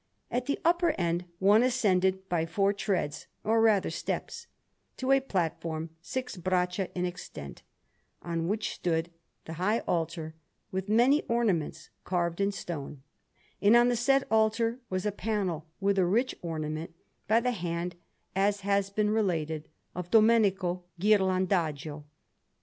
At 0.31 0.47
the 0.47 0.57
upper 0.65 0.95
end 0.97 1.25
one 1.37 1.61
ascended 1.61 2.27
by 2.27 2.47
four 2.47 2.73
treads, 2.73 3.27
or 3.43 3.61
rather 3.61 3.91
steps, 3.91 4.47
to 4.97 5.11
a 5.11 5.19
platform 5.19 5.91
six 6.01 6.37
braccia 6.37 6.89
in 6.97 7.05
extent, 7.05 7.61
on 8.23 8.47
which 8.47 8.73
stood 8.73 9.11
the 9.45 9.53
high 9.61 9.81
altar, 9.81 10.33
with 10.71 10.89
many 10.89 11.21
ornaments 11.29 11.91
carved 12.03 12.41
in 12.41 12.51
stone; 12.51 13.03
and 13.61 13.75
on 13.75 13.89
the 13.89 13.95
said 13.95 14.23
altar 14.31 14.79
was 14.89 15.05
a 15.05 15.11
panel 15.11 15.67
with 15.79 15.99
a 15.99 16.05
rich 16.07 16.33
ornament, 16.41 16.95
by 17.27 17.39
the 17.39 17.51
hand, 17.51 17.93
as 18.35 18.61
has 18.61 18.89
been 18.89 19.11
related, 19.11 19.69
of 19.93 20.09
Domenico 20.09 20.83
Ghirlandajo. 20.99 22.05